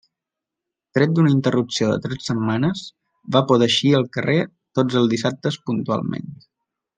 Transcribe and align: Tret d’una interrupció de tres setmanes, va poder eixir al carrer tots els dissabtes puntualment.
Tret 0.97 1.11
d’una 1.17 1.33
interrupció 1.33 1.89
de 1.91 1.99
tres 2.07 2.25
setmanes, 2.29 2.81
va 3.37 3.43
poder 3.53 3.69
eixir 3.73 3.93
al 3.99 4.09
carrer 4.19 4.39
tots 4.81 4.99
els 5.03 5.13
dissabtes 5.13 5.61
puntualment. 5.69 6.35